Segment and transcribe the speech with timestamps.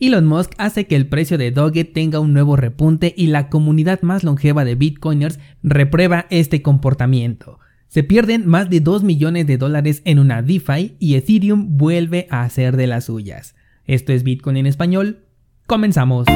[0.00, 4.00] Elon Musk hace que el precio de Doge tenga un nuevo repunte y la comunidad
[4.02, 7.58] más longeva de bitcoiners reprueba este comportamiento.
[7.88, 12.42] Se pierden más de 2 millones de dólares en una DeFi y Ethereum vuelve a
[12.42, 13.56] hacer de las suyas.
[13.86, 15.24] Esto es Bitcoin en español.
[15.66, 16.26] Comenzamos.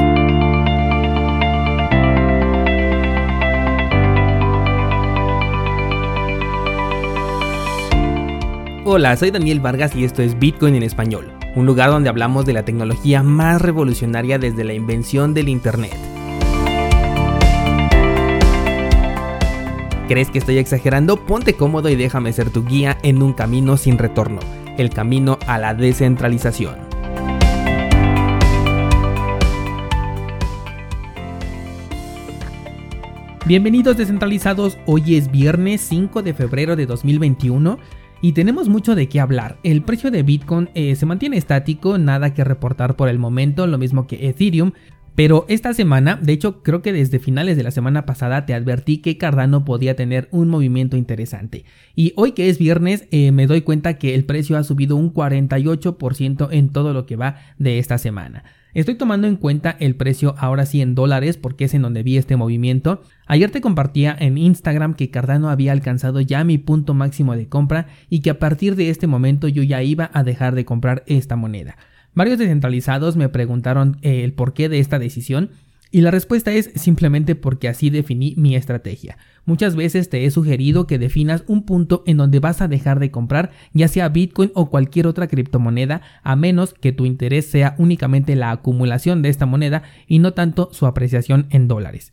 [8.85, 12.55] Hola, soy Daniel Vargas y esto es Bitcoin en español un lugar donde hablamos de
[12.55, 15.95] la tecnología más revolucionaria desde la invención del Internet.
[20.09, 21.25] ¿Crees que estoy exagerando?
[21.27, 24.41] Ponte cómodo y déjame ser tu guía en un camino sin retorno,
[24.79, 26.77] el camino a la descentralización.
[33.45, 37.79] Bienvenidos descentralizados, hoy es viernes 5 de febrero de 2021
[38.23, 39.59] y tenemos mucho de qué hablar.
[39.65, 43.77] El precio de Bitcoin eh, se mantiene estático, nada que reportar por el momento, lo
[43.77, 44.73] mismo que Ethereum.
[45.15, 48.99] Pero esta semana, de hecho creo que desde finales de la semana pasada te advertí
[48.99, 51.65] que Cardano podía tener un movimiento interesante.
[51.95, 55.13] Y hoy que es viernes eh, me doy cuenta que el precio ha subido un
[55.13, 58.45] 48% en todo lo que va de esta semana.
[58.75, 62.17] Estoy tomando en cuenta el precio ahora sí en dólares porque es en donde vi
[62.17, 63.03] este movimiento.
[63.27, 67.89] Ayer te compartía en Instagram que Cardano había alcanzado ya mi punto máximo de compra
[68.09, 71.37] y que a partir de este momento yo ya iba a dejar de comprar esta
[71.37, 71.77] moneda.
[72.15, 75.51] Varios descentralizados me preguntaron eh, el porqué de esta decisión
[75.93, 79.19] y la respuesta es simplemente porque así definí mi estrategia.
[79.45, 83.11] Muchas veces te he sugerido que definas un punto en donde vas a dejar de
[83.11, 88.35] comprar ya sea Bitcoin o cualquier otra criptomoneda a menos que tu interés sea únicamente
[88.37, 92.13] la acumulación de esta moneda y no tanto su apreciación en dólares.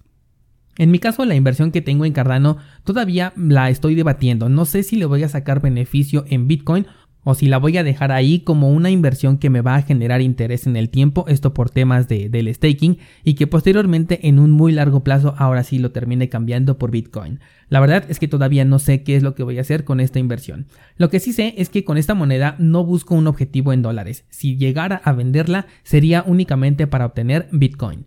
[0.78, 4.48] En mi caso, la inversión que tengo en Cardano todavía la estoy debatiendo.
[4.48, 6.88] No sé si le voy a sacar beneficio en Bitcoin
[7.24, 10.22] o si la voy a dejar ahí como una inversión que me va a generar
[10.22, 14.52] interés en el tiempo, esto por temas de, del staking, y que posteriormente en un
[14.52, 17.40] muy largo plazo ahora sí lo termine cambiando por Bitcoin.
[17.70, 20.00] La verdad es que todavía no sé qué es lo que voy a hacer con
[20.00, 20.68] esta inversión.
[20.98, 24.26] Lo que sí sé es que con esta moneda no busco un objetivo en dólares.
[24.30, 28.06] Si llegara a venderla sería únicamente para obtener Bitcoin.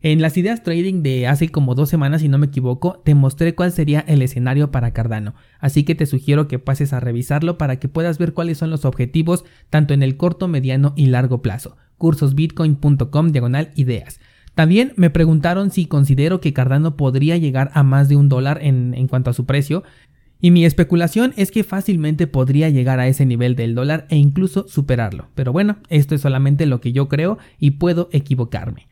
[0.00, 3.56] En las ideas trading de hace como dos semanas, si no me equivoco, te mostré
[3.56, 7.80] cuál sería el escenario para Cardano, así que te sugiero que pases a revisarlo para
[7.80, 11.76] que puedas ver cuáles son los objetivos tanto en el corto, mediano y largo plazo.
[11.98, 14.20] cursosbitcoin.com diagonal ideas.
[14.54, 18.94] También me preguntaron si considero que Cardano podría llegar a más de un dólar en,
[18.94, 19.82] en cuanto a su precio,
[20.40, 24.68] y mi especulación es que fácilmente podría llegar a ese nivel del dólar e incluso
[24.68, 25.26] superarlo.
[25.34, 28.87] Pero bueno, esto es solamente lo que yo creo y puedo equivocarme.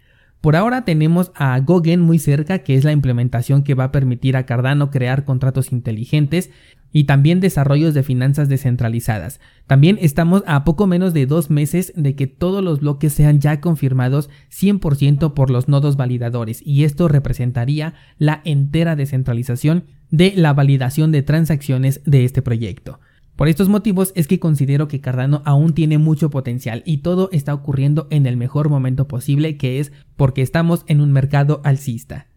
[0.46, 4.36] Por ahora tenemos a Gogen muy cerca, que es la implementación que va a permitir
[4.36, 6.52] a Cardano crear contratos inteligentes
[6.92, 9.40] y también desarrollos de finanzas descentralizadas.
[9.66, 13.60] También estamos a poco menos de dos meses de que todos los bloques sean ya
[13.60, 21.10] confirmados 100% por los nodos validadores y esto representaría la entera descentralización de la validación
[21.10, 23.00] de transacciones de este proyecto.
[23.36, 27.52] Por estos motivos es que considero que Cardano aún tiene mucho potencial y todo está
[27.52, 32.28] ocurriendo en el mejor momento posible que es porque estamos en un mercado alcista.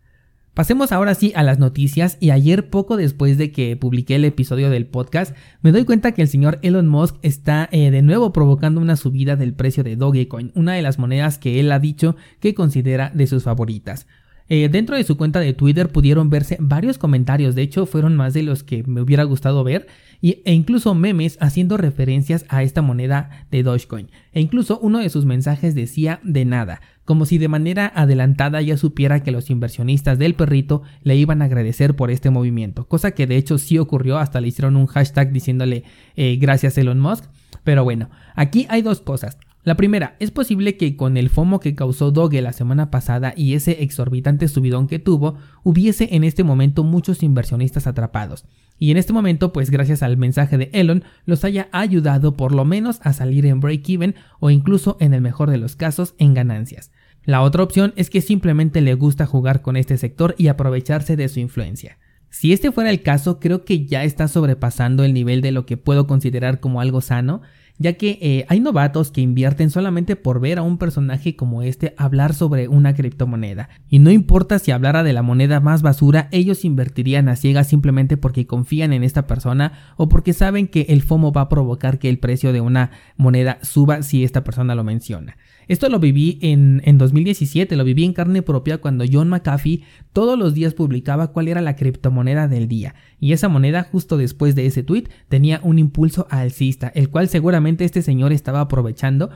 [0.53, 4.69] Pasemos ahora sí a las noticias y ayer poco después de que publiqué el episodio
[4.69, 8.81] del podcast me doy cuenta que el señor Elon Musk está eh, de nuevo provocando
[8.81, 12.53] una subida del precio de Dogecoin, una de las monedas que él ha dicho que
[12.53, 14.05] considera de sus favoritas.
[14.49, 18.33] Eh, dentro de su cuenta de Twitter pudieron verse varios comentarios, de hecho fueron más
[18.33, 19.87] de los que me hubiera gustado ver,
[20.21, 24.09] y, e incluso memes haciendo referencias a esta moneda de Dogecoin.
[24.33, 28.75] E incluso uno de sus mensajes decía de nada, como si de manera adelantada ya
[28.75, 33.27] supiera que los inversionistas del perrito le iban a agradecer por este movimiento, cosa que
[33.27, 35.83] de hecho sí ocurrió, hasta le hicieron un hashtag diciéndole
[36.15, 37.25] eh, gracias Elon Musk.
[37.63, 39.37] Pero bueno, aquí hay dos cosas.
[39.63, 43.55] La primera, es posible que con el FOMO que causó Doge la semana pasada y
[43.55, 48.45] ese exorbitante subidón que tuvo, hubiese en este momento muchos inversionistas atrapados.
[48.77, 52.63] Y en este momento, pues gracias al mensaje de Elon, los haya ayudado por lo
[52.63, 56.91] menos a salir en break-even o incluso en el mejor de los casos en ganancias.
[57.25, 61.27] La otra opción es que simplemente le gusta jugar con este sector y aprovecharse de
[61.27, 61.97] su influencia.
[62.29, 65.77] Si este fuera el caso, creo que ya está sobrepasando el nivel de lo que
[65.77, 67.41] puedo considerar como algo sano,
[67.79, 71.95] ya que eh, hay novatos que invierten solamente por ver a un personaje como este
[71.97, 73.69] hablar sobre una criptomoneda.
[73.89, 78.17] Y no importa si hablara de la moneda más basura, ellos invertirían a ciegas simplemente
[78.17, 82.09] porque confían en esta persona o porque saben que el FOMO va a provocar que
[82.09, 85.37] el precio de una moneda suba si esta persona lo menciona.
[85.69, 89.83] Esto lo viví en, en 2017, lo viví en carne propia cuando John McAfee
[90.13, 92.95] todos los días publicaba cuál era la criptomoneda del día.
[93.19, 97.68] Y esa moneda justo después de ese tweet tenía un impulso alcista, el cual seguramente
[97.77, 99.29] este señor estaba aprovechando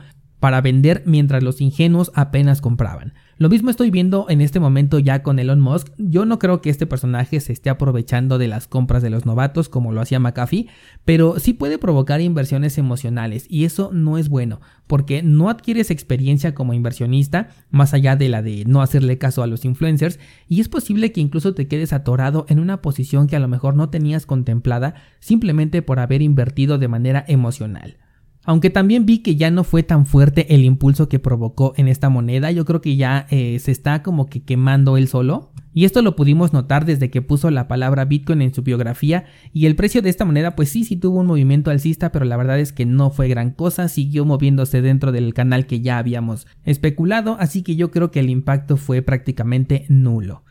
[0.44, 3.14] para vender mientras los ingenuos apenas compraban.
[3.38, 5.88] Lo mismo estoy viendo en este momento ya con Elon Musk.
[5.96, 9.70] Yo no creo que este personaje se esté aprovechando de las compras de los novatos
[9.70, 10.68] como lo hacía McAfee,
[11.06, 16.54] pero sí puede provocar inversiones emocionales y eso no es bueno, porque no adquieres experiencia
[16.54, 20.68] como inversionista, más allá de la de no hacerle caso a los influencers, y es
[20.68, 24.26] posible que incluso te quedes atorado en una posición que a lo mejor no tenías
[24.26, 27.96] contemplada simplemente por haber invertido de manera emocional.
[28.44, 32.10] Aunque también vi que ya no fue tan fuerte el impulso que provocó en esta
[32.10, 35.50] moneda, yo creo que ya eh, se está como que quemando él solo.
[35.72, 39.66] Y esto lo pudimos notar desde que puso la palabra Bitcoin en su biografía y
[39.66, 42.60] el precio de esta moneda pues sí, sí tuvo un movimiento alcista, pero la verdad
[42.60, 47.36] es que no fue gran cosa, siguió moviéndose dentro del canal que ya habíamos especulado,
[47.40, 50.44] así que yo creo que el impacto fue prácticamente nulo.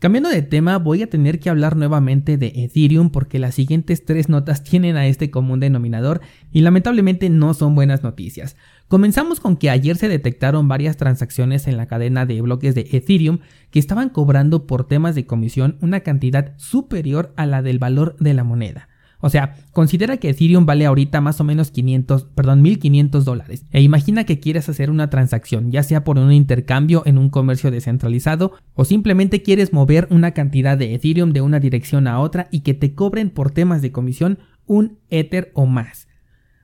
[0.00, 4.30] Cambiando de tema, voy a tener que hablar nuevamente de Ethereum porque las siguientes tres
[4.30, 8.56] notas tienen a este común denominador y lamentablemente no son buenas noticias.
[8.88, 13.40] Comenzamos con que ayer se detectaron varias transacciones en la cadena de bloques de Ethereum
[13.70, 18.32] que estaban cobrando por temas de comisión una cantidad superior a la del valor de
[18.32, 18.89] la moneda.
[19.20, 23.64] O sea, considera que Ethereum vale ahorita más o menos 500, perdón, 1500 dólares.
[23.70, 27.70] E imagina que quieres hacer una transacción, ya sea por un intercambio en un comercio
[27.70, 32.60] descentralizado o simplemente quieres mover una cantidad de Ethereum de una dirección a otra y
[32.60, 36.09] que te cobren por temas de comisión un Ether o más.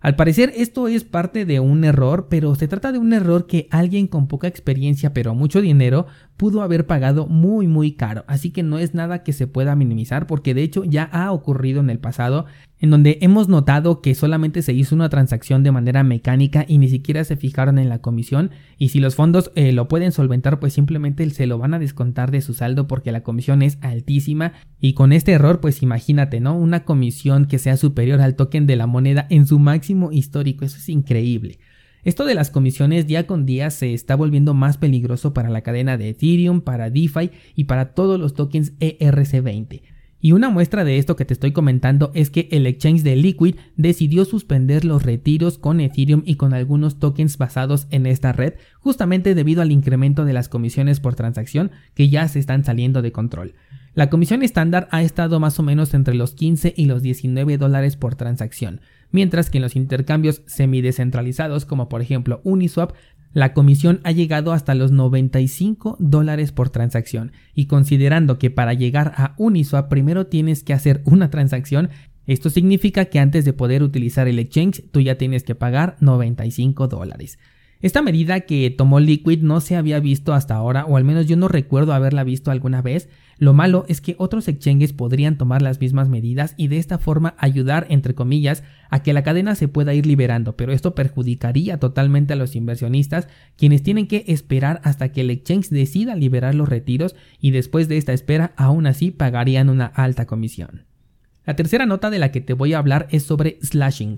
[0.06, 3.66] Al parecer esto es parte de un error, pero se trata de un error que
[3.72, 6.06] alguien con poca experiencia pero mucho dinero
[6.36, 10.28] pudo haber pagado muy muy caro, así que no es nada que se pueda minimizar
[10.28, 12.46] porque de hecho ya ha ocurrido en el pasado
[12.78, 16.88] en donde hemos notado que solamente se hizo una transacción de manera mecánica y ni
[16.88, 20.74] siquiera se fijaron en la comisión y si los fondos eh, lo pueden solventar pues
[20.74, 24.92] simplemente se lo van a descontar de su saldo porque la comisión es altísima y
[24.92, 26.56] con este error pues imagínate, ¿no?
[26.56, 30.76] Una comisión que sea superior al token de la moneda en su máximo histórico, eso
[30.76, 31.58] es increíble.
[32.04, 35.98] Esto de las comisiones día con día se está volviendo más peligroso para la cadena
[35.98, 39.95] de Ethereum, para DeFi y para todos los tokens ERC20.
[40.26, 43.54] Y una muestra de esto que te estoy comentando es que el exchange de Liquid
[43.76, 49.36] decidió suspender los retiros con Ethereum y con algunos tokens basados en esta red, justamente
[49.36, 53.54] debido al incremento de las comisiones por transacción que ya se están saliendo de control.
[53.94, 57.94] La comisión estándar ha estado más o menos entre los 15 y los 19 dólares
[57.94, 58.80] por transacción,
[59.12, 62.94] mientras que en los intercambios semi-descentralizados como por ejemplo Uniswap,
[63.36, 69.12] la comisión ha llegado hasta los 95 dólares por transacción y considerando que para llegar
[69.14, 71.90] a Uniswap primero tienes que hacer una transacción,
[72.26, 76.88] esto significa que antes de poder utilizar el exchange tú ya tienes que pagar 95
[76.88, 77.38] dólares.
[77.82, 81.36] Esta medida que tomó Liquid no se había visto hasta ahora, o al menos yo
[81.36, 83.10] no recuerdo haberla visto alguna vez.
[83.38, 87.34] Lo malo es que otros exchanges podrían tomar las mismas medidas y de esta forma
[87.36, 92.32] ayudar, entre comillas, a que la cadena se pueda ir liberando, pero esto perjudicaría totalmente
[92.32, 97.14] a los inversionistas, quienes tienen que esperar hasta que el exchange decida liberar los retiros
[97.40, 100.86] y después de esta espera aún así pagarían una alta comisión.
[101.44, 104.16] La tercera nota de la que te voy a hablar es sobre slashing.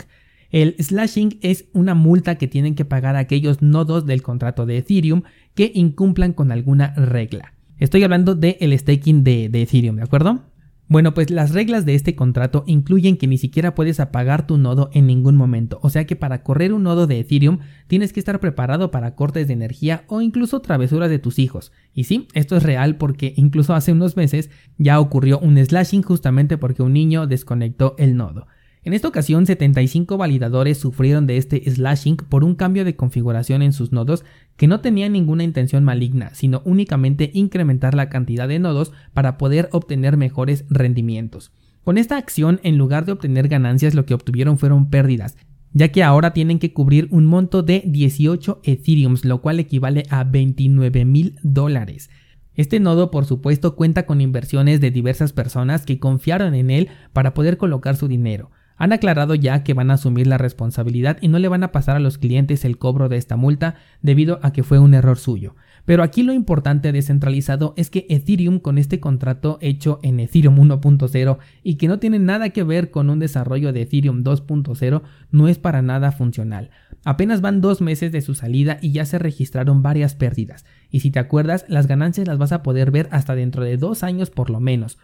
[0.50, 5.22] El slashing es una multa que tienen que pagar aquellos nodos del contrato de Ethereum
[5.54, 7.54] que incumplan con alguna regla.
[7.78, 10.42] Estoy hablando del el staking de, de Ethereum, ¿de acuerdo?
[10.90, 14.88] Bueno, pues las reglas de este contrato incluyen que ni siquiera puedes apagar tu nodo
[14.94, 17.58] en ningún momento, o sea que para correr un nodo de Ethereum
[17.88, 21.72] tienes que estar preparado para cortes de energía o incluso travesuras de tus hijos.
[21.92, 26.56] Y sí, esto es real porque incluso hace unos meses ya ocurrió un slashing justamente
[26.56, 28.46] porque un niño desconectó el nodo.
[28.88, 33.74] En esta ocasión, 75 validadores sufrieron de este slashing por un cambio de configuración en
[33.74, 34.24] sus nodos
[34.56, 39.68] que no tenía ninguna intención maligna, sino únicamente incrementar la cantidad de nodos para poder
[39.72, 41.52] obtener mejores rendimientos.
[41.84, 45.36] Con esta acción, en lugar de obtener ganancias, lo que obtuvieron fueron pérdidas,
[45.74, 50.24] ya que ahora tienen que cubrir un monto de 18 Ethereums, lo cual equivale a
[50.24, 52.08] 29 mil dólares.
[52.54, 57.34] Este nodo, por supuesto, cuenta con inversiones de diversas personas que confiaron en él para
[57.34, 58.50] poder colocar su dinero.
[58.78, 61.96] Han aclarado ya que van a asumir la responsabilidad y no le van a pasar
[61.96, 65.56] a los clientes el cobro de esta multa debido a que fue un error suyo.
[65.84, 71.38] Pero aquí lo importante descentralizado es que Ethereum con este contrato hecho en Ethereum 1.0
[71.62, 75.58] y que no tiene nada que ver con un desarrollo de Ethereum 2.0 no es
[75.58, 76.70] para nada funcional.
[77.04, 80.66] Apenas van dos meses de su salida y ya se registraron varias pérdidas.
[80.90, 84.02] Y si te acuerdas, las ganancias las vas a poder ver hasta dentro de dos
[84.02, 84.98] años por lo menos.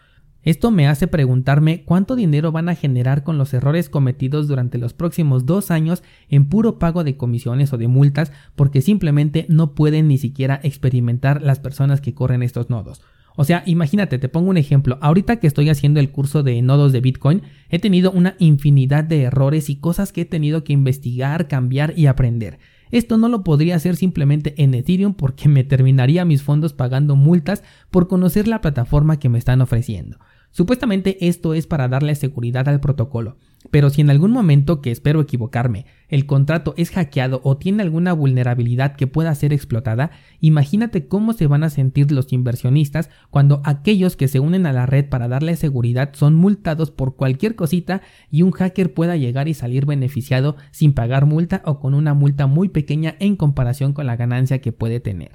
[0.44, 4.92] Esto me hace preguntarme cuánto dinero van a generar con los errores cometidos durante los
[4.92, 10.06] próximos dos años en puro pago de comisiones o de multas porque simplemente no pueden
[10.06, 13.00] ni siquiera experimentar las personas que corren estos nodos.
[13.36, 14.98] O sea, imagínate, te pongo un ejemplo.
[15.00, 19.22] Ahorita que estoy haciendo el curso de nodos de Bitcoin, he tenido una infinidad de
[19.22, 22.58] errores y cosas que he tenido que investigar, cambiar y aprender.
[22.92, 27.64] Esto no lo podría hacer simplemente en Ethereum porque me terminaría mis fondos pagando multas
[27.90, 30.18] por conocer la plataforma que me están ofreciendo.
[30.54, 33.38] Supuestamente esto es para darle seguridad al protocolo,
[33.72, 38.12] pero si en algún momento, que espero equivocarme, el contrato es hackeado o tiene alguna
[38.12, 44.14] vulnerabilidad que pueda ser explotada, imagínate cómo se van a sentir los inversionistas cuando aquellos
[44.14, 48.42] que se unen a la red para darle seguridad son multados por cualquier cosita y
[48.42, 52.68] un hacker pueda llegar y salir beneficiado sin pagar multa o con una multa muy
[52.68, 55.32] pequeña en comparación con la ganancia que puede tener.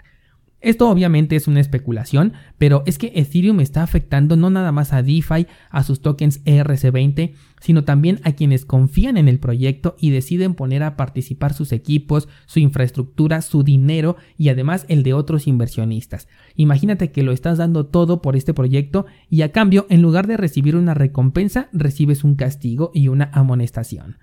[0.62, 5.02] Esto obviamente es una especulación, pero es que Ethereum está afectando no nada más a
[5.02, 10.56] DeFi, a sus tokens ERC20, sino también a quienes confían en el proyecto y deciden
[10.56, 16.28] poner a participar sus equipos, su infraestructura, su dinero y además el de otros inversionistas.
[16.56, 20.36] Imagínate que lo estás dando todo por este proyecto y a cambio, en lugar de
[20.36, 24.18] recibir una recompensa, recibes un castigo y una amonestación.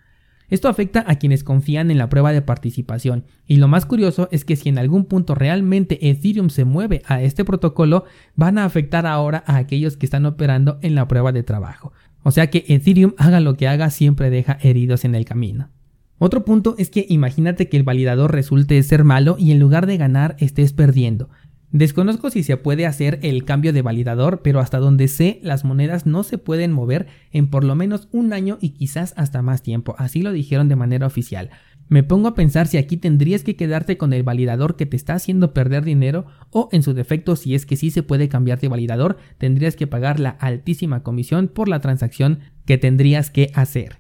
[0.49, 4.45] Esto afecta a quienes confían en la prueba de participación, y lo más curioso es
[4.45, 9.07] que si en algún punto realmente Ethereum se mueve a este protocolo, van a afectar
[9.07, 11.93] ahora a aquellos que están operando en la prueba de trabajo.
[12.23, 15.71] O sea que Ethereum haga lo que haga siempre deja heridos en el camino.
[16.19, 19.99] Otro punto es que imagínate que el validador resulte ser malo y en lugar de
[19.99, 21.29] ganar estés perdiendo.
[21.73, 26.07] Desconozco si se puede hacer el cambio de validador, pero hasta donde sé, las monedas
[26.07, 29.97] no se pueden mover en por lo menos un año y quizás hasta más tiempo,
[29.99, 31.51] así lo dijeron de manera oficial.
[31.89, 35.15] Me pongo a pensar si aquí tendrías que quedarte con el validador que te está
[35.15, 38.69] haciendo perder dinero o en su defecto si es que sí se puede cambiar de
[38.69, 43.99] validador, tendrías que pagar la altísima comisión por la transacción que tendrías que hacer.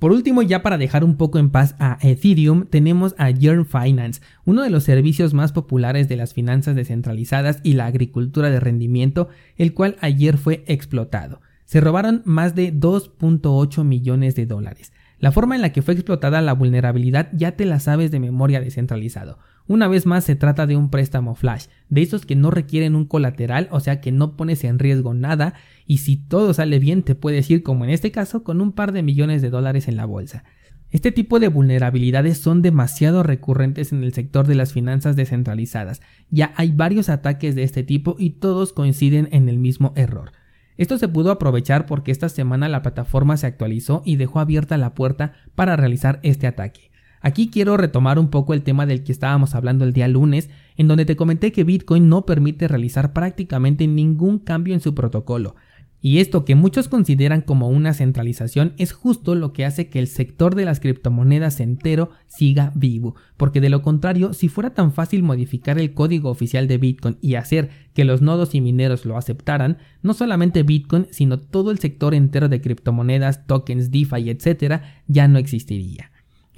[0.00, 4.22] Por último, ya para dejar un poco en paz a Ethereum, tenemos a Yearn Finance,
[4.46, 9.28] uno de los servicios más populares de las finanzas descentralizadas y la agricultura de rendimiento,
[9.58, 11.42] el cual ayer fue explotado.
[11.66, 14.90] Se robaron más de 2.8 millones de dólares.
[15.18, 18.62] La forma en la que fue explotada la vulnerabilidad ya te la sabes de memoria
[18.62, 19.38] descentralizado.
[19.70, 23.04] Una vez más se trata de un préstamo flash, de esos que no requieren un
[23.04, 25.54] colateral, o sea que no pones en riesgo nada
[25.86, 28.90] y si todo sale bien te puedes ir como en este caso con un par
[28.90, 30.42] de millones de dólares en la bolsa.
[30.90, 36.02] Este tipo de vulnerabilidades son demasiado recurrentes en el sector de las finanzas descentralizadas.
[36.30, 40.32] Ya hay varios ataques de este tipo y todos coinciden en el mismo error.
[40.78, 44.94] Esto se pudo aprovechar porque esta semana la plataforma se actualizó y dejó abierta la
[44.94, 46.89] puerta para realizar este ataque.
[47.20, 50.88] Aquí quiero retomar un poco el tema del que estábamos hablando el día lunes, en
[50.88, 55.54] donde te comenté que Bitcoin no permite realizar prácticamente ningún cambio en su protocolo.
[56.02, 60.06] Y esto que muchos consideran como una centralización es justo lo que hace que el
[60.06, 65.22] sector de las criptomonedas entero siga vivo, porque de lo contrario, si fuera tan fácil
[65.22, 69.76] modificar el código oficial de Bitcoin y hacer que los nodos y mineros lo aceptaran,
[70.02, 75.38] no solamente Bitcoin, sino todo el sector entero de criptomonedas, tokens, DeFi, etc., ya no
[75.38, 76.09] existiría.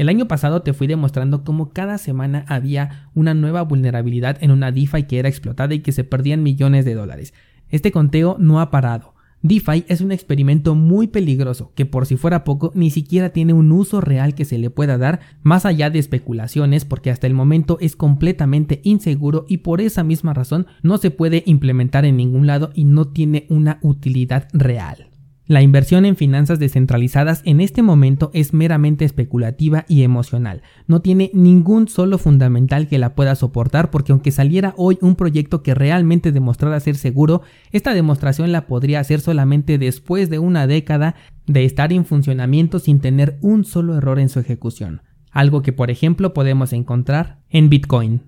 [0.02, 4.72] El año pasado te fui demostrando cómo cada semana había una nueva vulnerabilidad en una
[4.72, 7.34] DeFi que era explotada y que se perdían millones de dólares.
[7.68, 9.14] Este conteo no ha parado.
[9.42, 13.70] DeFi es un experimento muy peligroso que por si fuera poco ni siquiera tiene un
[13.70, 17.78] uso real que se le pueda dar más allá de especulaciones porque hasta el momento
[17.80, 22.70] es completamente inseguro y por esa misma razón no se puede implementar en ningún lado
[22.74, 25.11] y no tiene una utilidad real.
[25.52, 30.62] La inversión en finanzas descentralizadas en este momento es meramente especulativa y emocional.
[30.86, 35.62] No tiene ningún solo fundamental que la pueda soportar porque aunque saliera hoy un proyecto
[35.62, 41.16] que realmente demostrara ser seguro, esta demostración la podría hacer solamente después de una década
[41.46, 45.02] de estar en funcionamiento sin tener un solo error en su ejecución.
[45.32, 48.22] Algo que por ejemplo podemos encontrar en Bitcoin.